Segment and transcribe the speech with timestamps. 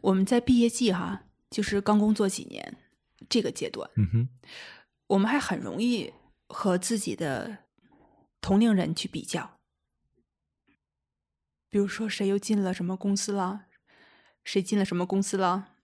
[0.00, 2.76] 我们在毕业季哈，就是刚工作几年
[3.28, 4.28] 这个阶段，嗯哼，
[5.08, 6.12] 我们还很容易
[6.46, 7.64] 和自己的
[8.40, 9.58] 同龄人去比较，
[11.68, 13.66] 比如说谁又进了什么公司了，
[14.44, 15.74] 谁进了什么公司了，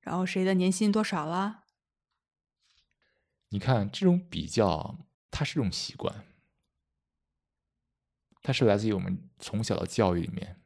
[0.00, 1.64] 然后谁的年薪多少了。
[3.50, 6.24] 你看这种比较，它是一种习惯，
[8.42, 10.61] 它是来自于我们从小的教育里面。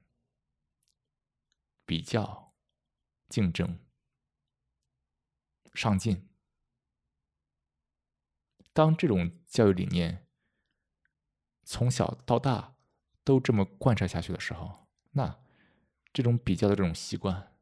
[1.87, 2.53] 比较、
[3.29, 3.79] 竞争、
[5.73, 6.29] 上进，
[8.73, 10.27] 当这种教育理念
[11.63, 12.77] 从小到大
[13.25, 15.41] 都这么贯彻下去的时候，那
[16.13, 17.57] 这种比较的这种习惯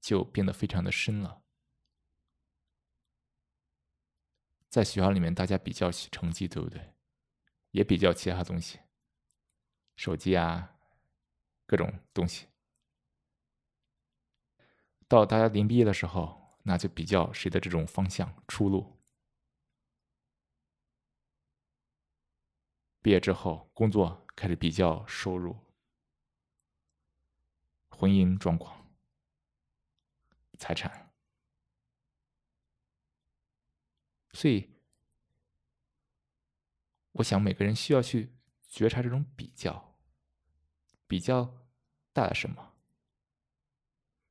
[0.00, 1.42] 就变得非常的深了。
[4.68, 6.94] 在学校里面，大家比较成绩，对不对？
[7.70, 8.80] 也比较其他东西，
[9.96, 10.76] 手机啊，
[11.66, 12.48] 各种东西。
[15.08, 19.00] 到大家临毕业的时候，那就比较谁的这种方向出路。
[23.00, 25.56] 毕业之后，工作开始比较收入、
[27.88, 28.92] 婚姻状况、
[30.58, 31.10] 财产，
[34.32, 34.68] 所以，
[37.12, 38.36] 我想每个人需要去
[38.66, 39.96] 觉察这种比较，
[41.06, 41.66] 比较
[42.12, 42.74] 带来什么。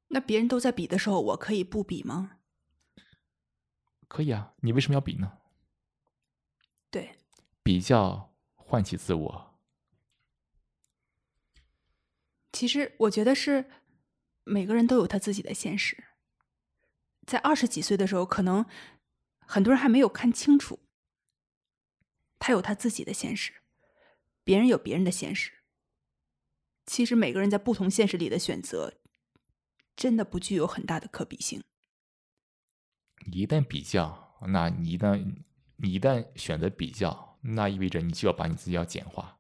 [0.10, 2.40] 那别人都在比的时候，我可以不比吗？
[4.08, 5.38] 可以啊，你为什么要比呢？
[6.90, 7.18] 对，
[7.62, 9.60] 比较唤起自我。
[12.54, 13.70] 其实我觉得是
[14.46, 16.06] 每个人都有他自己的现实。
[17.26, 18.66] 在二十几岁的时候，可能
[19.40, 20.80] 很多人还没有看清楚，
[22.40, 23.52] 他有他自己的现实，
[24.46, 25.52] 别人有别人的现实。
[26.86, 28.94] 其实每个人在不同现实里的选择。
[29.98, 31.62] 真的不具有很大的可比性。
[33.26, 35.44] 你一旦比较，那你一旦
[35.76, 39.40] 你一旦选择比较，那意味着你就要把你自己要简化，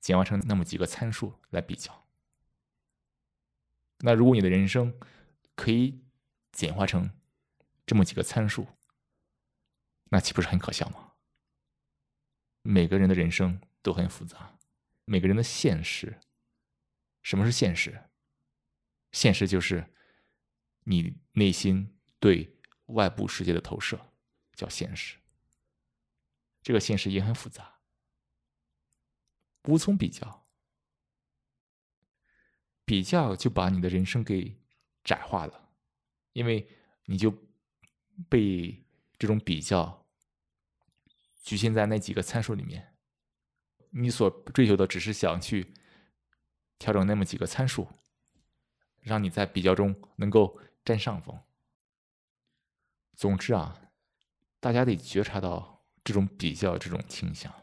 [0.00, 2.08] 简化成那么几个参数来比较。
[4.00, 4.98] 那如果你的人生
[5.54, 6.04] 可以
[6.52, 7.10] 简化成
[7.86, 8.66] 这么几个参数，
[10.10, 11.12] 那岂不是很可笑吗？
[12.62, 14.58] 每个人的人生都很复杂，
[15.04, 16.20] 每个人的现实，
[17.22, 18.05] 什么是现实？
[19.12, 19.92] 现实就是
[20.84, 24.12] 你内心对外部世界的投射，
[24.54, 25.18] 叫现实。
[26.62, 27.80] 这个现实也很复杂，
[29.64, 30.48] 无从比较，
[32.84, 34.60] 比较就把你的人生给
[35.04, 35.70] 窄化了，
[36.32, 36.68] 因为
[37.04, 37.32] 你就
[38.28, 38.84] 被
[39.16, 40.06] 这种比较
[41.42, 42.96] 局限在那几个参数里面，
[43.90, 45.72] 你所追求的只是想去
[46.78, 47.88] 调整那么几个参数。
[49.06, 51.40] 让你在比较中能够占上风。
[53.14, 53.92] 总之啊，
[54.58, 57.54] 大家得觉察到这种比较这种倾向。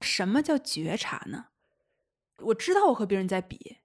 [0.00, 1.48] 什么叫觉察呢？
[2.36, 3.78] 我知道我和别人在比，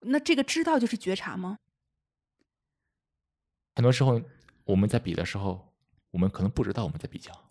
[0.00, 1.58] 那这个知道就是觉察吗？
[3.76, 4.20] 很多时候
[4.64, 5.74] 我们在比的时候，
[6.10, 7.50] 我们可能不知道我们在比较，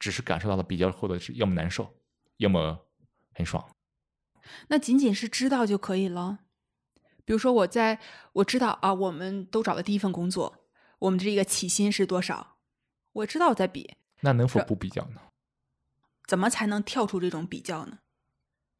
[0.00, 1.94] 只是感受到了比较后的是要么难受，
[2.38, 2.86] 要么
[3.34, 3.64] 很爽。
[4.68, 6.40] 那仅仅是知道就可以了。
[7.24, 8.00] 比如说，我在
[8.32, 10.64] 我知道啊，我们都找的第一份工作，
[11.00, 12.56] 我们这个起薪是多少？
[13.12, 13.96] 我知道我在比。
[14.20, 15.20] 那能否不比较呢？
[16.26, 17.98] 怎么才能跳出这种比较呢？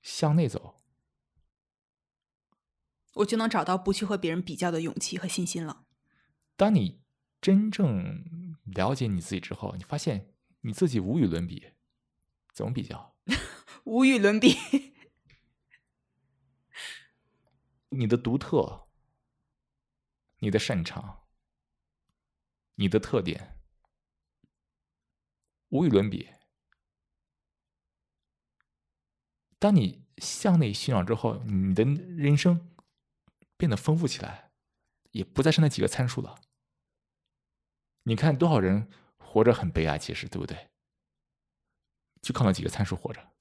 [0.02, 0.80] 向内走，
[3.14, 5.84] 我就能找到不去和别人比较的勇气和信心了。
[6.56, 7.00] 当你
[7.40, 11.72] 真正了解你自己之后，你发现你自己无与伦比。
[12.52, 13.14] 怎么比较？
[13.84, 14.56] 无与伦比。
[17.90, 18.88] 你的独特，
[20.38, 21.26] 你的擅长，
[22.74, 23.58] 你的特点，
[25.68, 26.28] 无与伦比。
[29.58, 32.76] 当你向内寻找之后，你的人生
[33.56, 34.52] 变得丰富起来，
[35.10, 36.40] 也不再是那几个参数了。
[38.04, 40.70] 你看多少人活着很悲哀，其实对不对？
[42.22, 43.32] 就靠那几个参数活着，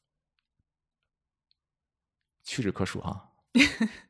[2.44, 3.34] 屈指可数啊。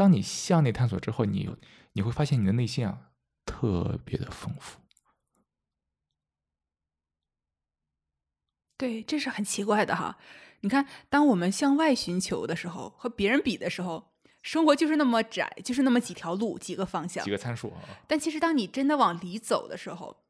[0.00, 1.54] 当你向内探索之后，你
[1.92, 3.10] 你会发现你的内心啊
[3.44, 4.80] 特别的丰富。
[8.78, 10.16] 对，这是很奇怪的哈。
[10.60, 17.82] 你看，当我们向外寻求的时候，和别人比的时候，生活就是那么窄，就是那么几条路、几个方向、几个参数啊。
[18.08, 20.24] 但其实，当你真的往里走的时候，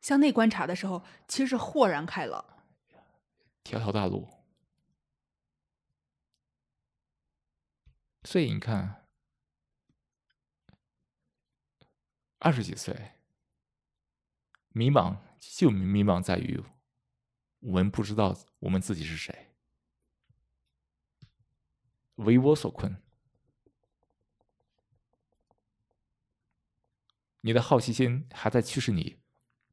[0.00, 2.44] 向内观察的时候，其实是豁然开朗。
[3.64, 4.28] 条条大路。
[8.22, 8.99] 所以你看，
[12.40, 13.12] 二十几岁
[14.70, 16.62] 迷茫，就迷茫在于
[17.60, 19.52] 我们不知道我们自己是谁，
[22.14, 23.02] 为我所困。
[27.42, 29.20] 你的好奇心还在驱使你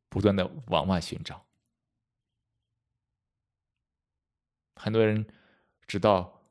[0.10, 1.48] 不断的往外寻找。
[4.76, 5.26] 很多人
[5.88, 6.44] 直到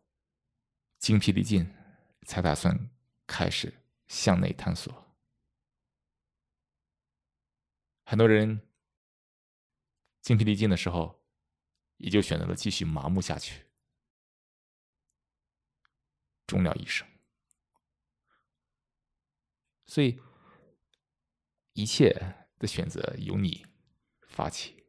[0.98, 1.70] 精疲力尽，
[2.22, 2.90] 才打算
[3.26, 5.05] 开始向内探索。
[8.06, 8.66] 很多人
[10.22, 11.22] 精疲力尽的时候，
[11.98, 13.66] 也就选择了继续麻木下去，
[16.46, 17.06] 终了一生。
[19.84, 20.18] 所以。
[21.78, 22.08] 一切
[22.58, 23.66] 的选择由你
[24.26, 24.86] 发起，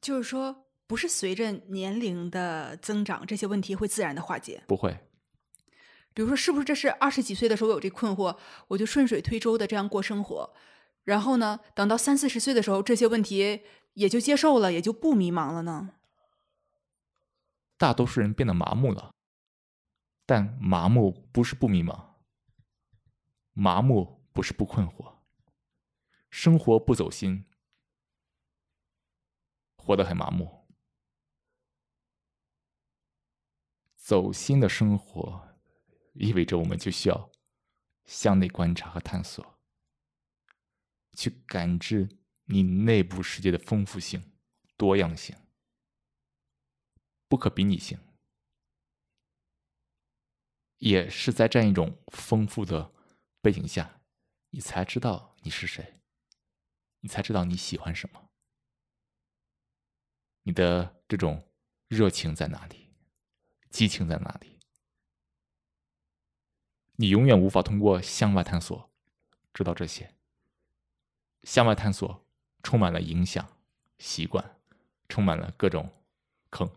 [0.00, 4.64] 就是说，不是随着年龄的增长，这些问题会自然的化解。
[4.66, 5.07] 不会。
[6.14, 8.36] 比如说，是不是这是二十几岁的时候有这困惑，
[8.68, 10.54] 我就顺水推舟的这样过生活，
[11.04, 13.62] 然后呢，等到三四十岁的时候，这些问题
[13.94, 15.92] 也就接受了，也就不迷茫了呢？
[17.76, 19.12] 大多数人变得麻木了，
[20.26, 22.06] 但麻木不是不迷茫。
[23.52, 25.16] 麻木不是不困惑，
[26.30, 27.44] 生活不走心，
[29.76, 30.64] 活得很麻木。
[33.96, 35.47] 走心的生活，
[36.18, 37.30] 意味着我们就需要
[38.06, 39.58] 向内观察和探索，
[41.12, 42.08] 去感知
[42.44, 44.32] 你内部世界的丰富性、
[44.76, 45.36] 多样性、
[47.28, 47.98] 不可比拟性，
[50.78, 52.92] 也是在这样一种丰富的。
[53.40, 54.02] 背景下，
[54.50, 56.00] 你才知道你是谁，
[57.00, 58.30] 你才知道你喜欢什么，
[60.42, 61.48] 你的这种
[61.86, 62.92] 热情在哪里，
[63.70, 64.57] 激情在哪里？
[67.00, 68.90] 你永远无法通过向外探索
[69.54, 70.12] 知道这些。
[71.44, 72.26] 向外探索
[72.64, 73.46] 充满了影响、
[73.98, 74.56] 习惯，
[75.08, 75.88] 充满了各种
[76.50, 76.68] 坑。